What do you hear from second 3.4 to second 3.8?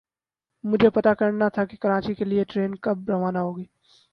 ہو گی۔